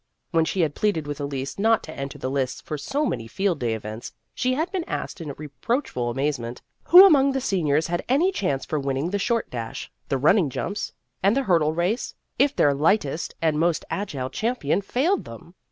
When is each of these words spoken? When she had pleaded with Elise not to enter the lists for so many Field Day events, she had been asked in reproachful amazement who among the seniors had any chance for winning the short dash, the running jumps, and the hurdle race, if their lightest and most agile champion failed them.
When 0.31 0.45
she 0.45 0.61
had 0.61 0.73
pleaded 0.73 1.05
with 1.05 1.19
Elise 1.21 1.59
not 1.59 1.83
to 1.83 1.93
enter 1.93 2.17
the 2.17 2.31
lists 2.31 2.59
for 2.59 2.75
so 2.75 3.05
many 3.05 3.27
Field 3.27 3.59
Day 3.59 3.75
events, 3.75 4.11
she 4.33 4.55
had 4.55 4.71
been 4.71 4.83
asked 4.85 5.21
in 5.21 5.31
reproachful 5.37 6.09
amazement 6.09 6.63
who 6.85 7.05
among 7.05 7.33
the 7.33 7.39
seniors 7.39 7.85
had 7.85 8.03
any 8.09 8.31
chance 8.31 8.65
for 8.65 8.79
winning 8.79 9.11
the 9.11 9.19
short 9.19 9.51
dash, 9.51 9.91
the 10.09 10.17
running 10.17 10.49
jumps, 10.49 10.91
and 11.21 11.37
the 11.37 11.43
hurdle 11.43 11.73
race, 11.75 12.15
if 12.39 12.55
their 12.55 12.73
lightest 12.73 13.35
and 13.43 13.59
most 13.59 13.85
agile 13.91 14.31
champion 14.31 14.81
failed 14.81 15.23
them. 15.25 15.53